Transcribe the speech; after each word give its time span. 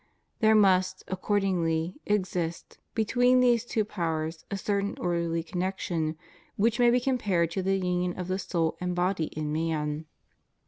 There 0.39 0.55
must, 0.55 1.03
accordingly, 1.07 1.95
exist, 2.07 2.79
between 2.95 3.39
these 3.39 3.63
two 3.63 3.85
powers, 3.85 4.45
a 4.49 4.57
certain 4.57 4.97
orderly 4.99 5.43
connection, 5.43 6.17
which 6.55 6.79
may 6.79 6.89
be 6.89 6.99
compared 6.99 7.51
to 7.51 7.61
the 7.61 7.75
union 7.77 8.17
of 8.17 8.27
the 8.27 8.39
soul 8.39 8.77
and 8.81 8.95
body 8.95 9.25
in 9.25 9.53
man. 9.53 10.07